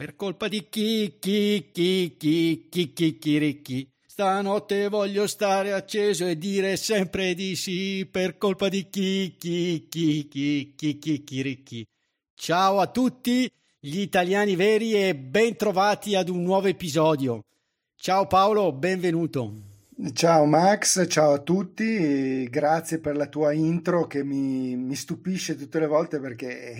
[0.00, 3.86] Per colpa di chi, chi, chi, chi, chi, chi, chi, ricchi.
[4.06, 10.26] Stanotte voglio stare acceso e dire sempre di sì per colpa di chi, chi, chi,
[10.26, 11.86] chi, chi, chi, chi, ricchi.
[12.34, 13.46] Ciao a tutti
[13.78, 17.42] gli italiani veri e ben trovati ad un nuovo episodio.
[17.94, 19.69] Ciao Paolo, benvenuto.
[20.14, 25.78] Ciao Max, ciao a tutti, grazie per la tua intro che mi, mi stupisce tutte
[25.78, 26.72] le volte perché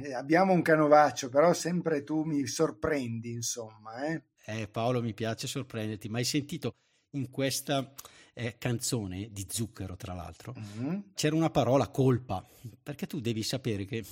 [0.00, 4.06] eh, abbiamo un canovaccio, però sempre tu mi sorprendi, insomma.
[4.06, 6.76] Eh, eh Paolo, mi piace sorprenderti, ma hai sentito
[7.16, 7.92] in questa
[8.32, 11.00] eh, canzone di Zucchero, tra l'altro, mm-hmm.
[11.14, 12.46] c'era una parola colpa,
[12.80, 14.04] perché tu devi sapere che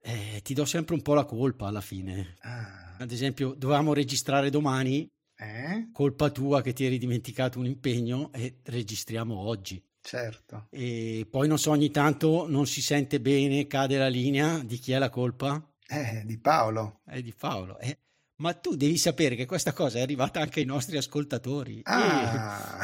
[0.00, 2.34] eh, ti do sempre un po' la colpa alla fine.
[2.40, 2.96] Ah.
[2.98, 5.08] Ad esempio, dovevamo registrare domani
[5.40, 5.88] eh?
[5.92, 9.82] Colpa tua che ti eri dimenticato un impegno e registriamo oggi.
[10.02, 10.66] Certo.
[10.70, 14.58] E poi non so, ogni tanto non si sente bene, cade la linea.
[14.58, 15.62] Di chi è la colpa?
[15.86, 17.00] Eh, di Paolo.
[17.04, 17.78] È di Paolo.
[17.78, 17.98] Eh.
[18.36, 21.80] Ma tu devi sapere che questa cosa è arrivata anche ai nostri ascoltatori.
[21.84, 22.80] Ah.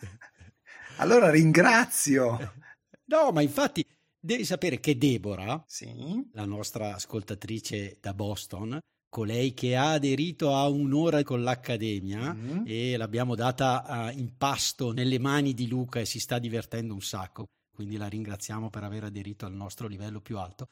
[0.00, 0.16] E...
[0.96, 2.54] allora ringrazio.
[3.08, 3.82] No, ma infatti
[4.20, 6.28] devi sapere che Deborah, sì?
[6.32, 12.62] la nostra ascoltatrice da Boston, colei che ha aderito a un'ora con l'Accademia mm-hmm.
[12.66, 17.00] e l'abbiamo data uh, in pasto nelle mani di Luca e si sta divertendo un
[17.00, 20.68] sacco, quindi la ringraziamo per aver aderito al nostro livello più alto.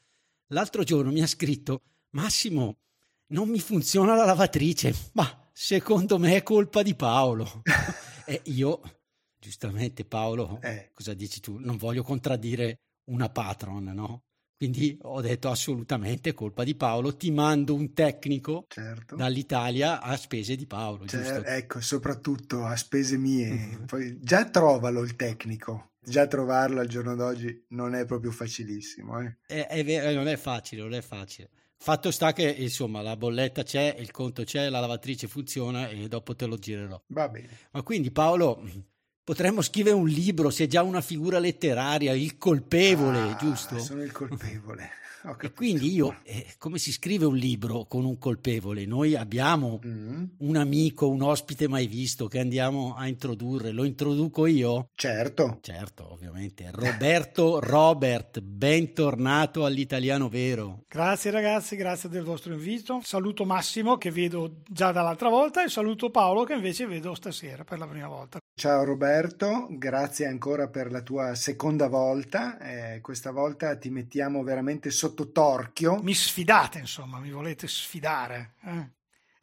[0.51, 2.77] L'altro giorno mi ha scritto Massimo,
[3.27, 7.63] non mi funziona la lavatrice, ma secondo me è colpa di Paolo.
[8.25, 8.81] e io,
[9.37, 10.91] giustamente Paolo, eh.
[10.93, 11.57] cosa dici tu?
[11.57, 14.23] Non voglio contraddire una patron, no?
[14.57, 19.15] Quindi ho detto assolutamente colpa di Paolo, ti mando un tecnico certo.
[19.15, 21.05] dall'Italia a spese di Paolo.
[21.05, 23.49] Cioè, ecco, soprattutto a spese mie.
[23.49, 23.83] Mm-hmm.
[23.85, 29.21] Poi già trovalo il tecnico, già trovarlo al giorno d'oggi non è proprio facilissimo.
[29.21, 29.37] Eh.
[29.45, 31.51] È, è vero, non è facile, non è facile.
[31.79, 36.35] Fatto sta che insomma la bolletta c'è, il conto c'è, la lavatrice funziona e dopo
[36.35, 36.99] te lo girerò.
[37.09, 37.49] Va bene.
[37.73, 38.67] Ma quindi Paolo
[39.27, 43.77] Potremmo scrivere un libro, se è già una figura letteraria, il colpevole, ah, giusto?
[43.77, 44.89] Sono il colpevole.
[45.41, 48.85] E quindi io, eh, come si scrive un libro con un colpevole?
[48.85, 50.23] Noi abbiamo mm.
[50.37, 53.71] un amico, un ospite mai visto che andiamo a introdurre.
[53.71, 54.91] Lo introduco io?
[54.95, 55.57] Certo.
[55.59, 56.71] Certo, ovviamente.
[56.71, 60.83] Roberto Robert, bentornato all'italiano vero.
[60.87, 63.01] Grazie ragazzi, grazie del vostro invito.
[63.03, 67.77] Saluto Massimo che vedo già dall'altra volta e saluto Paolo che invece vedo stasera per
[67.77, 68.39] la prima volta.
[68.59, 72.57] Ciao Roberto, grazie ancora per la tua seconda volta.
[72.57, 76.01] Eh, questa volta ti mettiamo veramente sotto torchio.
[76.01, 78.55] Mi sfidate, insomma, mi volete sfidare.
[78.63, 78.89] Eh?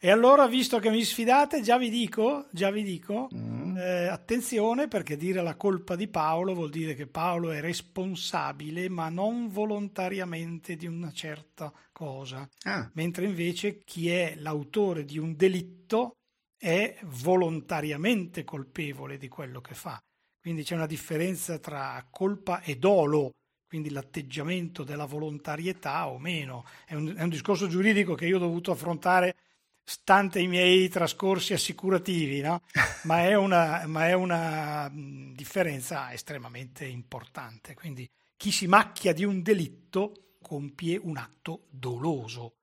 [0.00, 3.76] E allora, visto che mi sfidate, già vi dico, già vi dico mm.
[3.76, 9.10] eh, attenzione perché dire la colpa di Paolo vuol dire che Paolo è responsabile, ma
[9.10, 12.48] non volontariamente di una certa cosa.
[12.64, 12.91] Ah.
[12.94, 16.16] Mentre invece chi è l'autore di un delitto
[16.64, 20.02] è volontariamente colpevole di quello che fa.
[20.41, 23.32] Quindi c'è una differenza tra colpa e dolo
[23.66, 26.64] quindi l'atteggiamento della volontarietà o meno.
[26.86, 29.36] È un, è un, discorso giuridico che io ho dovuto affrontare
[29.84, 32.62] stante i miei trascorsi assicurativi, no?
[33.04, 37.75] ma, è una, ma è una differenza estremamente importante.
[37.75, 38.08] Quindi
[38.38, 42.54] chi si macchia di un delitto compie un atto doloso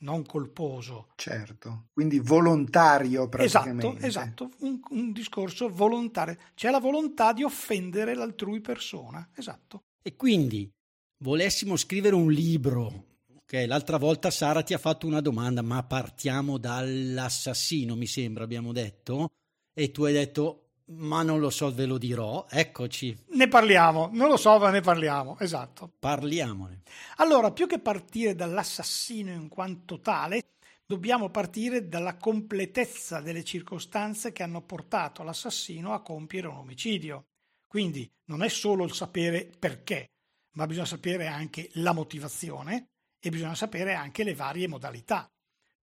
[0.00, 1.08] non colposo.
[1.16, 4.06] Certo, quindi volontario praticamente.
[4.06, 6.36] Esatto, esatto, un, un, discorso volontario.
[6.54, 9.84] C'è la volontà di offendere l'altrui persona, esatto.
[10.02, 10.70] E quindi
[11.18, 13.08] volessimo scrivere un libro.
[13.34, 18.72] Ok, l'altra volta Sara ti ha fatto una domanda, ma partiamo dall'assassino, mi sembra, abbiamo
[18.72, 19.32] detto.
[19.72, 20.59] E tu hai detto,
[20.90, 22.46] ma non lo so, ve lo dirò.
[22.48, 23.16] Eccoci.
[23.30, 25.90] Ne parliamo, non lo so, ma ne parliamo, esatto.
[25.98, 26.82] Parliamone.
[27.16, 30.54] Allora, più che partire dall'assassino in quanto tale,
[30.84, 37.26] dobbiamo partire dalla completezza delle circostanze che hanno portato l'assassino a compiere un omicidio.
[37.66, 40.10] Quindi non è solo il sapere perché,
[40.54, 42.88] ma bisogna sapere anche la motivazione
[43.20, 45.30] e bisogna sapere anche le varie modalità.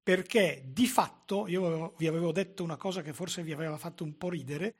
[0.03, 4.18] Perché di fatto, io vi avevo detto una cosa che forse vi aveva fatto un
[4.18, 4.75] po' ridere,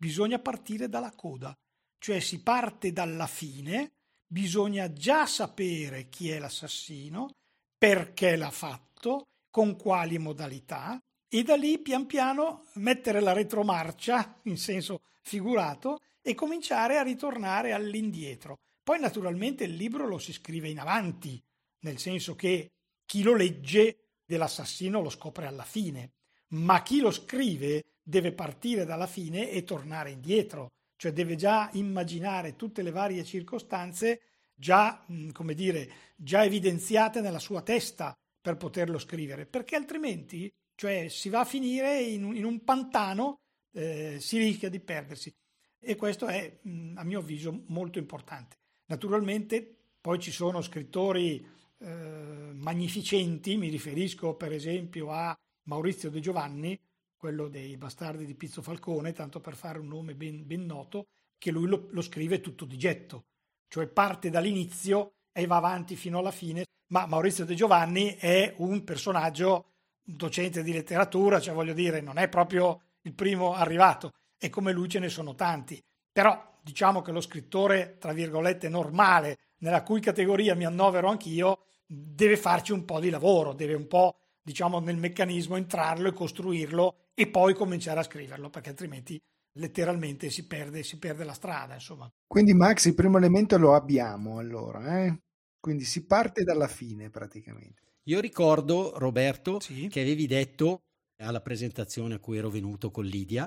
[0.00, 1.54] bisogna partire dalla coda,
[1.98, 3.92] cioè si parte dalla fine,
[4.26, 7.34] bisogna già sapere chi è l'assassino,
[7.76, 10.98] perché l'ha fatto, con quali modalità
[11.28, 17.72] e da lì pian piano mettere la retromarcia in senso figurato e cominciare a ritornare
[17.72, 18.60] all'indietro.
[18.82, 21.42] Poi naturalmente il libro lo si scrive in avanti,
[21.80, 22.70] nel senso che
[23.04, 26.12] chi lo legge dell'assassino lo scopre alla fine,
[26.48, 32.56] ma chi lo scrive deve partire dalla fine e tornare indietro, cioè deve già immaginare
[32.56, 34.20] tutte le varie circostanze
[34.54, 41.28] già, come dire, già evidenziate nella sua testa per poterlo scrivere, perché altrimenti cioè, si
[41.28, 43.40] va a finire in un, in un pantano,
[43.72, 45.30] eh, si rischia di perdersi.
[45.78, 46.58] E questo è,
[46.94, 48.56] a mio avviso, molto importante.
[48.86, 51.46] Naturalmente poi ci sono scrittori
[51.78, 56.78] eh, magnificenti, mi riferisco per esempio a Maurizio De Giovanni,
[57.20, 61.50] quello dei Bastardi di Pizzo Falcone, tanto per fare un nome ben, ben noto, che
[61.50, 63.26] lui lo, lo, scrive tutto di getto,
[63.68, 68.84] cioè parte dall'inizio e va avanti fino alla fine, ma Maurizio De Giovanni è un
[68.84, 69.72] personaggio
[70.02, 74.88] docente di letteratura, cioè voglio dire, non è proprio il primo arrivato e come lui
[74.88, 75.78] ce ne sono tanti.
[76.10, 82.38] Però diciamo che lo scrittore, tra virgolette, normale, nella cui categoria mi annovero anch'io, deve
[82.38, 87.28] farci un po' di lavoro, deve un po', diciamo, nel meccanismo entrarlo e costruirlo e
[87.28, 89.20] poi cominciare a scriverlo, perché altrimenti
[89.58, 92.10] letteralmente si perde, si perde la strada, insomma.
[92.26, 95.18] Quindi Max, il primo elemento lo abbiamo allora, eh?
[95.60, 97.82] Quindi si parte dalla fine praticamente.
[98.04, 99.88] Io ricordo, Roberto, sì.
[99.88, 100.84] che avevi detto
[101.18, 103.46] alla presentazione a cui ero venuto con Lidia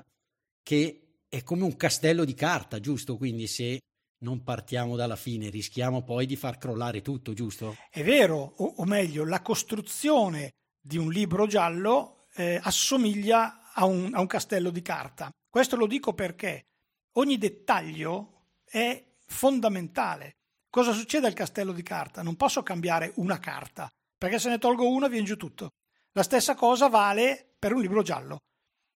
[0.61, 3.17] che è come un castello di carta, giusto?
[3.17, 3.79] Quindi se
[4.19, 7.75] non partiamo dalla fine rischiamo poi di far crollare tutto, giusto?
[7.89, 14.13] È vero, o, o meglio, la costruzione di un libro giallo eh, assomiglia a un,
[14.13, 15.31] a un castello di carta.
[15.49, 16.65] Questo lo dico perché
[17.13, 20.37] ogni dettaglio è fondamentale.
[20.69, 22.23] Cosa succede al castello di carta?
[22.23, 25.73] Non posso cambiare una carta, perché se ne tolgo una viene giù tutto.
[26.13, 28.39] La stessa cosa vale per un libro giallo.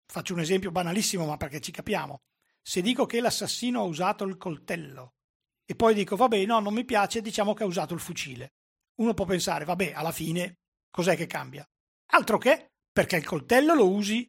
[0.06, 2.20] Faccio un esempio banalissimo, ma perché ci capiamo.
[2.62, 5.14] Se dico che l'assassino ha usato il coltello
[5.64, 8.54] e poi dico, vabbè, no, non mi piace, diciamo che ha usato il fucile.
[8.96, 10.58] Uno può pensare, vabbè, alla fine
[10.90, 11.66] cos'è che cambia?
[12.12, 14.26] Altro che, perché il coltello lo usi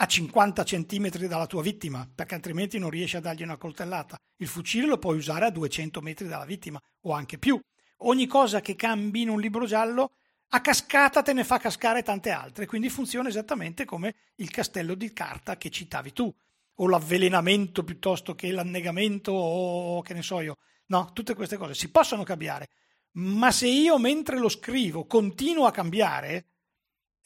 [0.00, 4.16] a 50 centimetri dalla tua vittima, perché altrimenti non riesci a dargli una coltellata.
[4.36, 7.60] Il fucile lo puoi usare a 200 metri dalla vittima o anche più.
[8.02, 10.12] Ogni cosa che cambi in un libro giallo
[10.50, 15.12] a cascata te ne fa cascare tante altre, quindi funziona esattamente come il castello di
[15.12, 16.32] carta che citavi tu,
[16.80, 20.58] o l'avvelenamento piuttosto che l'annegamento o che ne so io.
[20.86, 22.68] No, tutte queste cose si possono cambiare,
[23.12, 26.46] ma se io mentre lo scrivo continuo a cambiare,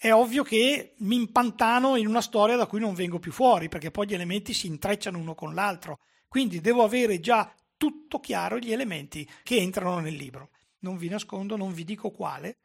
[0.02, 3.92] è ovvio che mi impantano in una storia da cui non vengo più fuori, perché
[3.92, 6.00] poi gli elementi si intrecciano uno con l'altro.
[6.26, 10.50] Quindi devo avere già tutto chiaro gli elementi che entrano nel libro.
[10.80, 12.56] Non vi nascondo, non vi dico quale,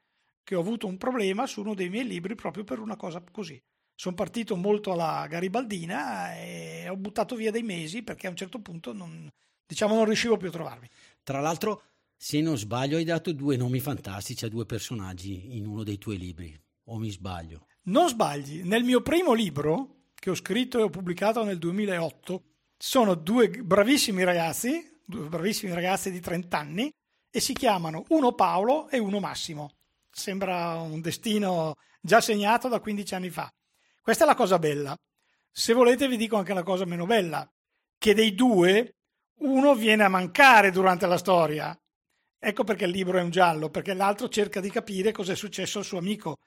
[0.43, 3.61] che ho avuto un problema su uno dei miei libri proprio per una cosa così.
[3.93, 8.59] Sono partito molto alla garibaldina e ho buttato via dei mesi perché a un certo
[8.61, 9.29] punto non,
[9.63, 10.89] diciamo, non riuscivo più a trovarmi.
[11.21, 11.83] Tra l'altro,
[12.15, 16.17] se non sbaglio, hai dato due nomi fantastici a due personaggi in uno dei tuoi
[16.17, 17.67] libri, o mi sbaglio?
[17.83, 22.43] Non sbagli, nel mio primo libro, che ho scritto e ho pubblicato nel 2008,
[22.77, 26.91] sono due bravissimi ragazzi, due bravissimi ragazzi di 30 anni,
[27.29, 29.71] e si chiamano uno Paolo e uno Massimo
[30.17, 33.51] sembra un destino già segnato da 15 anni fa.
[34.01, 34.95] Questa è la cosa bella.
[35.51, 37.47] Se volete vi dico anche la cosa meno bella,
[37.97, 38.95] che dei due
[39.39, 41.77] uno viene a mancare durante la storia.
[42.39, 45.79] Ecco perché il libro è un giallo, perché l'altro cerca di capire cosa è successo
[45.79, 46.37] al suo amico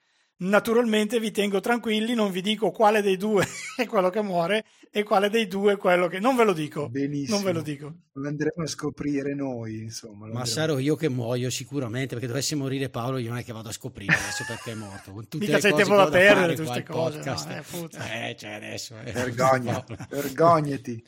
[0.43, 5.03] Naturalmente vi tengo tranquilli, non vi dico quale dei due è quello che muore e
[5.03, 6.19] quale dei due è quello che...
[6.19, 6.89] Non ve lo dico.
[6.89, 7.37] Benissimo.
[7.37, 7.95] Non ve lo dico.
[8.13, 10.29] Lo andremo a scoprire noi, insomma.
[10.29, 13.69] Ma sarò io che muoio sicuramente, perché dovesse morire Paolo io non è che vado
[13.69, 15.13] a scoprire adesso perché è morto.
[15.13, 17.19] Con tutte Mica c'è tempo da perdere tutte queste cose.
[17.19, 17.49] Podcast.
[17.75, 18.95] No, eh, eh, cioè adesso...
[19.05, 19.13] Eh.
[19.13, 21.05] Vergogna, vergognati.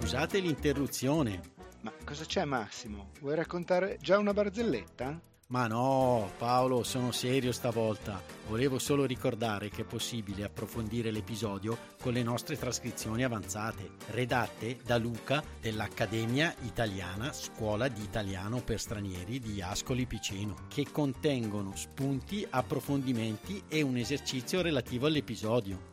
[0.00, 1.40] Scusate l'interruzione.
[1.80, 3.10] Ma cosa c'è Massimo?
[3.20, 5.32] Vuoi raccontare già una barzelletta?
[5.46, 8.22] Ma no, Paolo, sono serio stavolta.
[8.48, 14.96] Volevo solo ricordare che è possibile approfondire l'episodio con le nostre trascrizioni avanzate, redatte da
[14.96, 23.64] Luca dell'Accademia Italiana Scuola di Italiano per Stranieri di Ascoli Piceno, che contengono spunti, approfondimenti
[23.68, 25.92] e un esercizio relativo all'episodio.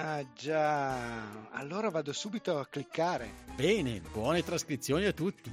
[0.00, 3.46] Ah già, allora vado subito a cliccare.
[3.56, 5.50] Bene, buone trascrizioni a tutti.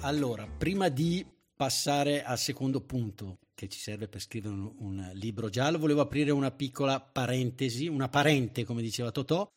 [0.00, 1.24] Allora, prima di
[1.56, 6.30] passare al secondo punto che ci serve per scrivere un, un, libro giallo, volevo aprire
[6.30, 9.50] una piccola parentesi, una parente, come diceva Totò,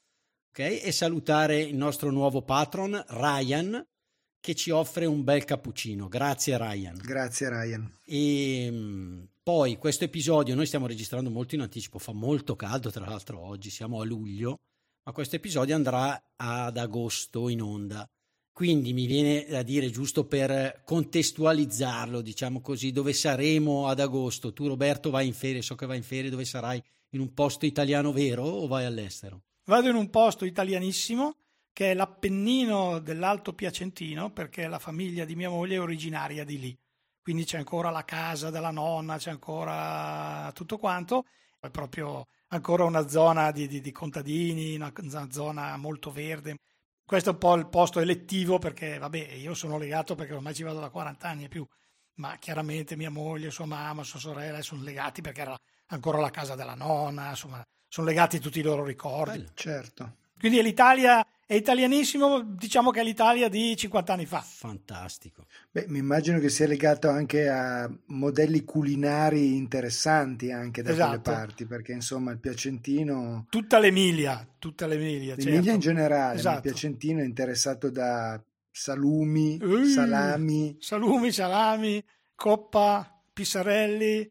[0.52, 0.78] okay?
[0.78, 3.86] e salutare il nostro nuovo patron, Ryan,
[4.42, 6.08] che ci offre un bel cappuccino.
[6.10, 7.00] Grazie Ryan.
[7.02, 8.00] Grazie Ryan.
[8.04, 13.06] E ehm, poi questo episodio noi stiamo registrando molto in anticipo, fa molto caldo tra
[13.06, 14.58] l'altro oggi, siamo a luglio,
[15.04, 18.06] ma questo episodio andrà ad agosto in onda.
[18.52, 24.54] Quindi mi viene da dire, giusto per contestualizzarlo, diciamo così, dove saremo ad agosto?
[24.54, 26.84] Tu Roberto vai in ferie, so che vai in ferie, dove sarai?
[27.12, 29.44] In un posto italiano vero o vai all'estero?
[29.66, 31.36] Vado in un posto italianissimo
[31.74, 36.78] che è l'Appennino dell'Alto Piacentino, perché la famiglia di mia moglie è originaria di lì.
[37.22, 41.26] Quindi c'è ancora la casa della nonna, c'è ancora tutto quanto,
[41.60, 46.58] è proprio ancora una zona di, di, di contadini, una, una zona molto verde
[47.12, 50.64] questo è un po' il posto elettivo perché, vabbè, io sono legato perché ormai ci
[50.64, 51.68] vado da 40 anni e più,
[52.20, 56.56] ma chiaramente mia moglie, sua mamma, sua sorella sono legati perché era ancora la casa
[56.56, 59.40] della nonna, insomma, sono legati tutti i loro ricordi.
[59.40, 60.16] Bello, certo.
[60.42, 64.42] Quindi l'Italia è italianissimo, diciamo che è l'Italia di 50 anni fa.
[64.42, 65.46] Fantastico.
[65.70, 71.08] Beh, mi immagino che sia legato anche a modelli culinari interessanti anche da esatto.
[71.10, 73.46] quelle parti, perché insomma il Piacentino...
[73.52, 75.36] Tutta l'Emilia, tutta l'Emilia.
[75.36, 75.72] L'Emilia certo.
[75.74, 76.56] in generale, esatto.
[76.56, 80.76] il Piacentino è interessato da salumi, uh, salami.
[80.80, 84.28] Salumi, salami, coppa, pissarelli,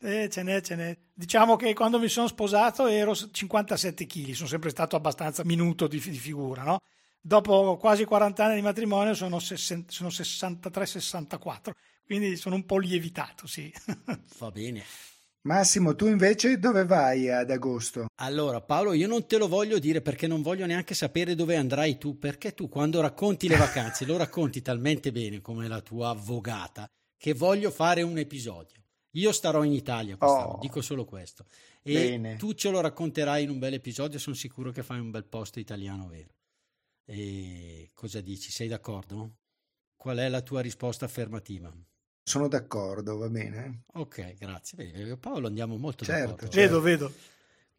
[0.00, 0.98] eh, ce n'è, ce n'è.
[1.16, 6.00] Diciamo che quando mi sono sposato ero 57 kg, sono sempre stato abbastanza minuto di,
[6.00, 6.80] di figura, no?
[7.20, 11.70] Dopo quasi 40 anni di matrimonio sono, sono 63-64,
[12.04, 13.72] quindi sono un po' lievitato, sì.
[14.38, 14.82] Va bene.
[15.42, 18.06] Massimo, tu invece dove vai ad agosto?
[18.16, 21.96] Allora, Paolo, io non te lo voglio dire perché non voglio neanche sapere dove andrai
[21.96, 26.88] tu, perché tu quando racconti le vacanze lo racconti talmente bene come la tua avvocata
[27.16, 28.83] che voglio fare un episodio.
[29.14, 31.44] Io starò in Italia quest'anno, oh, dico solo questo.
[31.82, 32.36] E bene.
[32.36, 35.58] tu ce lo racconterai in un bel episodio, sono sicuro che fai un bel posto
[35.58, 36.34] italiano vero.
[37.04, 38.50] E cosa dici?
[38.50, 39.36] Sei d'accordo?
[39.96, 41.72] Qual è la tua risposta affermativa?
[42.22, 43.82] Sono d'accordo, va bene.
[43.94, 45.16] Ok, grazie.
[45.18, 46.48] Paolo andiamo molto certo, d'accordo.
[46.48, 46.80] Certo.
[46.80, 47.14] Vedo, vedo.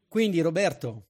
[0.08, 1.08] Quindi Roberto,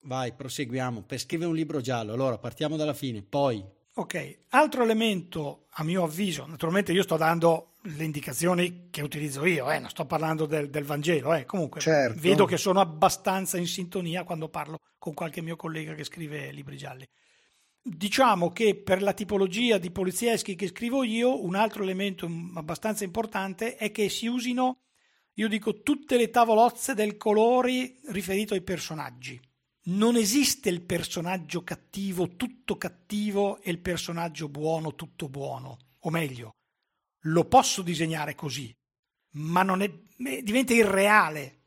[0.00, 1.02] vai, proseguiamo.
[1.02, 3.64] Per scrivere un libro giallo, allora partiamo dalla fine, poi...
[3.96, 9.70] Ok, altro elemento a mio avviso, naturalmente io sto dando le indicazioni che utilizzo io,
[9.70, 11.44] eh, non sto parlando del, del Vangelo, eh.
[11.44, 12.18] comunque certo.
[12.18, 16.76] vedo che sono abbastanza in sintonia quando parlo con qualche mio collega che scrive libri
[16.76, 17.06] gialli.
[17.86, 23.76] Diciamo che per la tipologia di polizieschi che scrivo io, un altro elemento abbastanza importante
[23.76, 24.78] è che si usino,
[25.34, 29.38] io dico, tutte le tavolozze del colori riferito ai personaggi.
[29.86, 35.76] Non esiste il personaggio cattivo, tutto cattivo, e il personaggio buono, tutto buono.
[35.98, 36.54] O meglio,
[37.24, 38.74] lo posso disegnare così,
[39.32, 39.90] ma è,
[40.42, 41.60] diventa irreale.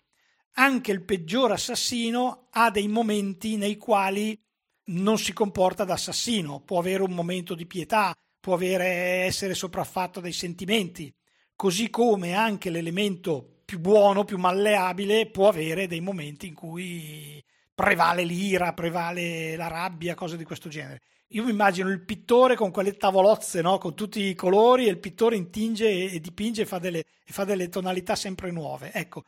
[0.57, 4.39] Anche il peggior assassino ha dei momenti nei quali
[4.85, 8.85] non si comporta da assassino, può avere un momento di pietà, può avere,
[9.25, 11.13] essere sopraffatto dai sentimenti,
[11.55, 17.43] così come anche l'elemento più buono, più malleabile, può avere dei momenti in cui
[17.75, 21.01] prevale l'ira, prevale la rabbia, cose di questo genere.
[21.31, 23.77] Io mi immagino il pittore con quelle tavolozze, no?
[23.77, 27.43] con tutti i colori, e il pittore intinge e, dipinge e fa, delle, e fa
[27.43, 28.91] delle tonalità sempre nuove.
[28.93, 29.25] Ecco,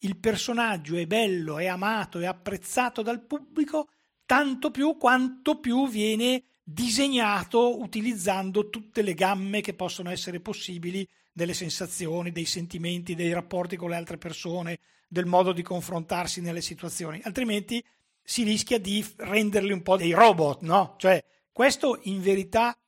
[0.00, 3.88] il personaggio è bello, è amato, è apprezzato dal pubblico,
[4.26, 11.54] tanto più quanto più viene disegnato utilizzando tutte le gamme che possono essere possibili delle
[11.54, 17.20] sensazioni, dei sentimenti, dei rapporti con le altre persone, del modo di confrontarsi nelle situazioni.
[17.24, 17.82] Altrimenti
[18.22, 20.96] si rischia di renderli un po' dei robot, no?
[20.98, 21.24] Cioè,
[21.58, 22.78] questo in verità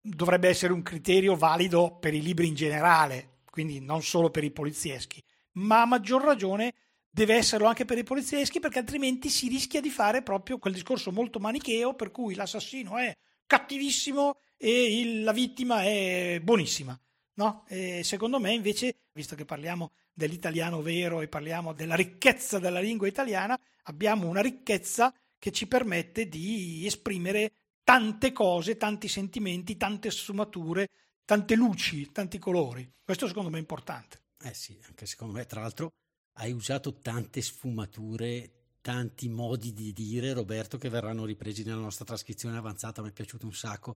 [0.00, 4.50] dovrebbe essere un criterio valido per i libri in generale, quindi non solo per i
[4.50, 6.74] polizieschi, ma a maggior ragione
[7.08, 11.12] deve esserlo anche per i polizieschi perché altrimenti si rischia di fare proprio quel discorso
[11.12, 13.16] molto manicheo per cui l'assassino è
[13.46, 17.00] cattivissimo e il, la vittima è buonissima.
[17.34, 17.64] No?
[17.68, 23.06] E secondo me invece, visto che parliamo dell'italiano vero e parliamo della ricchezza della lingua
[23.06, 27.52] italiana, abbiamo una ricchezza che ci permette di esprimere
[27.86, 30.88] tante cose, tanti sentimenti, tante sfumature,
[31.24, 32.90] tante luci, tanti colori.
[33.00, 34.22] Questo secondo me è importante.
[34.42, 35.92] Eh sì, anche secondo me, tra l'altro
[36.38, 38.50] hai usato tante sfumature,
[38.80, 43.46] tanti modi di dire, Roberto, che verranno ripresi nella nostra trascrizione avanzata, mi è piaciuto
[43.46, 43.94] un sacco,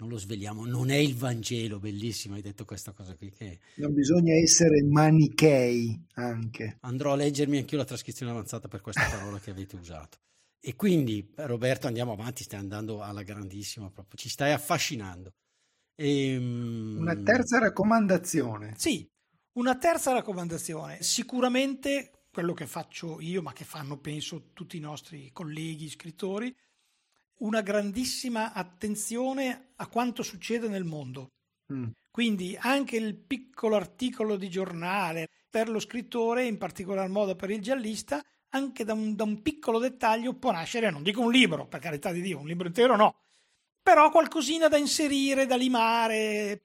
[0.00, 3.30] non lo sveliamo, non è il Vangelo, bellissimo, hai detto questa cosa qui.
[3.30, 3.58] Che...
[3.76, 6.76] Non bisogna essere manichei anche.
[6.80, 10.18] Andrò a leggermi anch'io la trascrizione avanzata per questa parola che avete usato.
[10.60, 15.32] E quindi, Roberto, andiamo avanti, stai andando alla grandissima, proprio, ci stai affascinando.
[15.94, 18.74] E, ehm, Una terza raccomandazione.
[18.76, 19.08] Sì,
[19.52, 21.02] una terza raccomandazione.
[21.02, 26.54] Sicuramente quello che faccio io, ma che fanno penso tutti i nostri colleghi scrittori,
[27.38, 31.32] una grandissima attenzione a quanto succede nel mondo.
[31.72, 31.88] Mm.
[32.10, 37.60] Quindi anche il piccolo articolo di giornale per lo scrittore, in particolar modo per il
[37.60, 41.80] giallista, anche da un, da un piccolo dettaglio può nascere, non dico un libro, per
[41.80, 43.16] carità di Dio, un libro intero no,
[43.82, 46.64] però qualcosina da inserire, da limare,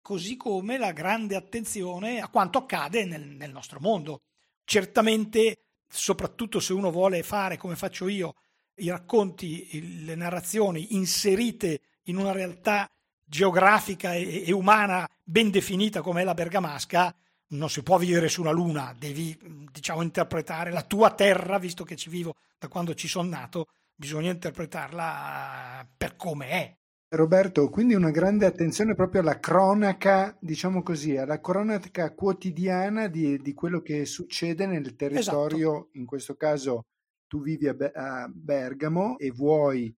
[0.00, 4.22] così come la grande attenzione a quanto accade nel, nel nostro mondo.
[4.64, 8.36] Certamente, soprattutto se uno vuole fare come faccio io,
[8.76, 12.90] i racconti, le narrazioni inserite in una realtà
[13.24, 17.14] geografica e, e umana ben definita come è la bergamasca,
[17.48, 19.38] non si può vivere su una luna, devi
[19.70, 24.30] diciamo interpretare la tua terra, visto che ci vivo da quando ci sono nato, bisogna
[24.30, 26.76] interpretarla per come è.
[27.08, 33.54] Roberto, quindi una grande attenzione proprio alla cronaca, diciamo così, alla cronaca quotidiana di, di
[33.54, 35.88] quello che succede nel territorio, esatto.
[35.92, 36.86] in questo caso
[37.28, 39.94] tu vivi a, Be- a Bergamo e vuoi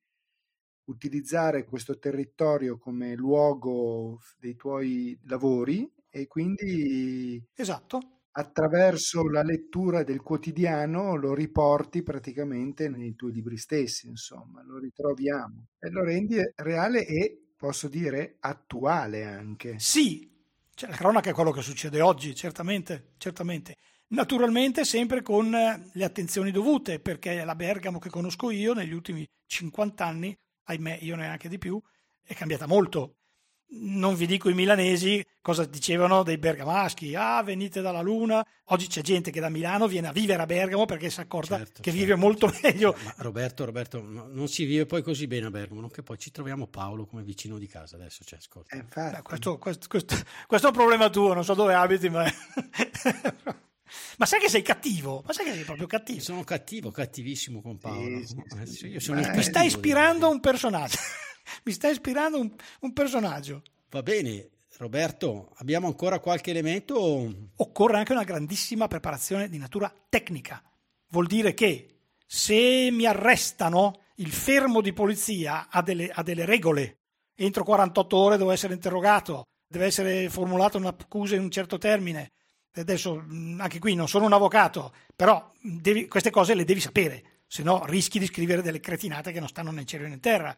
[0.85, 8.21] utilizzare questo territorio come luogo dei tuoi lavori e quindi esatto.
[8.33, 15.67] attraverso la lettura del quotidiano lo riporti praticamente nei tuoi libri stessi, insomma, lo ritroviamo
[15.79, 19.79] e lo rendi reale e posso dire attuale anche.
[19.79, 20.31] Sì,
[20.79, 23.77] cioè, la cronaca è quello che succede oggi, certamente, certamente.
[24.11, 29.29] Naturalmente sempre con eh, le attenzioni dovute, perché la Bergamo che conosco io negli ultimi
[29.47, 31.83] 50 anni, ahimè io neanche di più,
[32.23, 33.17] è cambiata molto.
[33.71, 39.03] Non vi dico i milanesi cosa dicevano dei bergamaschi, ah venite dalla Luna, oggi c'è
[39.03, 41.99] gente che da Milano viene a vivere a Bergamo perché si accorda certo, che certo.
[41.99, 42.97] vive molto meglio.
[43.03, 46.31] Ma Roberto, Roberto, non si vive poi così bene a Bergamo, non che poi ci
[46.31, 48.77] troviamo Paolo come vicino di casa adesso, cioè, ascolta.
[48.77, 50.16] Eh, Beh, questo, questo, questo,
[50.47, 52.25] questo, è un problema tuo, non so dove abiti, ma...
[54.19, 55.23] Ma sai che sei cattivo?
[55.27, 56.21] Ma sai che sei proprio cattivo?
[56.21, 58.23] Sono cattivo, cattivissimo con Paolo.
[58.27, 59.12] Sì, sì, sì.
[59.12, 60.99] Mi stai ispirando un personaggio.
[61.65, 63.63] Mi sta ispirando un, un, personaggio.
[63.91, 67.33] Va bene, Roberto, abbiamo ancora qualche elemento?
[67.57, 70.63] Occorre anche una grandissima preparazione di natura tecnica.
[71.09, 76.99] Vuol dire che se mi arrestano, il fermo di polizia ha delle, ha delle regole.
[77.35, 82.33] Entro 48 ore devo essere interrogato, deve essere formulata un'accusa in un certo termine
[82.81, 83.25] adesso
[83.59, 87.85] anche qui non sono un avvocato, però devi, queste cose le devi sapere, se no
[87.87, 90.57] rischi di scrivere delle cretinate che non stanno né in cielo né in terra.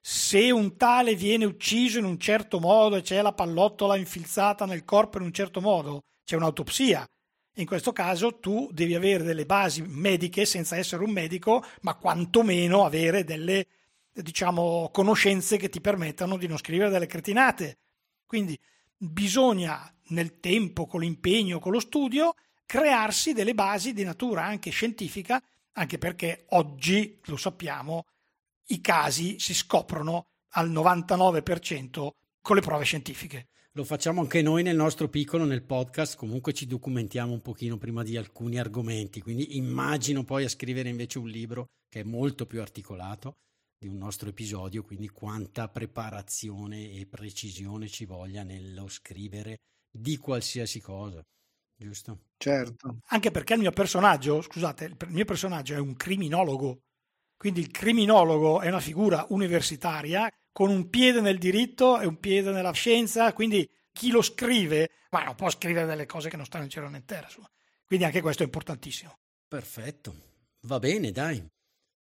[0.00, 4.84] Se un tale viene ucciso in un certo modo e c'è la pallottola infilzata nel
[4.84, 7.06] corpo in un certo modo, c'è un'autopsia.
[7.54, 12.84] In questo caso tu devi avere delle basi mediche senza essere un medico, ma quantomeno
[12.84, 13.66] avere delle
[14.12, 17.78] diciamo, conoscenze che ti permettano di non scrivere delle cretinate.
[18.26, 18.58] Quindi
[18.96, 22.34] bisogna nel tempo, con l'impegno, con lo studio,
[22.64, 28.06] crearsi delle basi di natura anche scientifica, anche perché oggi, lo sappiamo,
[28.70, 32.08] i casi si scoprono al 99%
[32.40, 33.48] con le prove scientifiche.
[33.74, 38.02] Lo facciamo anche noi nel nostro piccolo, nel podcast, comunque ci documentiamo un pochino prima
[38.02, 42.60] di alcuni argomenti, quindi immagino poi a scrivere invece un libro che è molto più
[42.60, 43.36] articolato
[43.78, 50.80] di un nostro episodio, quindi quanta preparazione e precisione ci voglia nello scrivere di qualsiasi
[50.80, 51.22] cosa,
[51.76, 52.26] giusto?
[52.36, 52.98] Certo.
[53.06, 56.80] Anche perché il mio personaggio, scusate, il mio personaggio è un criminologo,
[57.40, 62.50] quindi il criminologo è una figura universitaria con un piede nel diritto e un piede
[62.50, 66.64] nella scienza, quindi chi lo scrive, ma non può scrivere delle cose che non stanno
[66.64, 67.28] in cielo né in terra.
[67.86, 69.16] Quindi anche questo è importantissimo.
[69.48, 70.14] Perfetto,
[70.66, 71.42] va bene, dai.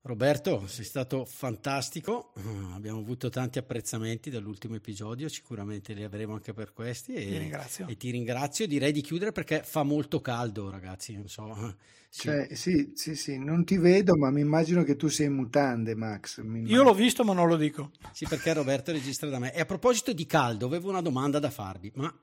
[0.05, 6.53] Roberto, sei stato fantastico, uh, abbiamo avuto tanti apprezzamenti dall'ultimo episodio, sicuramente li avremo anche
[6.53, 7.87] per questi e ti ringrazio.
[7.87, 8.67] E ti ringrazio.
[8.67, 11.75] Direi di chiudere perché fa molto caldo, ragazzi, non so.
[12.07, 12.21] Sì.
[12.21, 15.95] Cioè, sì, sì, sì, non ti vedo, ma mi immagino che tu sei in mutande,
[15.95, 16.39] Max.
[16.65, 17.89] Io l'ho visto, ma non lo dico.
[18.13, 19.55] Sì, perché Roberto registra da me.
[19.55, 22.15] E a proposito di caldo, avevo una domanda da farvi, ma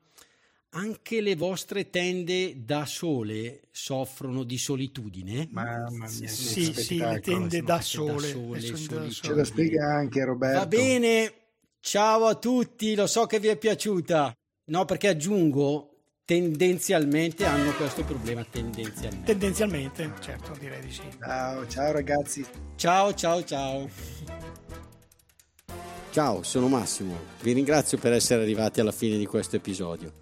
[0.73, 5.47] anche le vostre tende da sole soffrono di solitudine?
[5.51, 8.31] Mamma mia, sì, sì, le tende da sole.
[8.31, 10.59] Da sole Ce lo spiega anche Roberto.
[10.59, 11.33] Va bene,
[11.79, 14.33] ciao a tutti, lo so che vi è piaciuta.
[14.65, 15.89] No, perché aggiungo,
[16.25, 19.25] tendenzialmente hanno questo problema, tendenzialmente.
[19.25, 21.03] Tendenzialmente, certo, direi di sì.
[21.19, 22.45] Ciao, ciao ragazzi.
[22.75, 23.89] Ciao, ciao, ciao.
[26.11, 27.17] Ciao, sono Massimo.
[27.41, 30.21] Vi ringrazio per essere arrivati alla fine di questo episodio.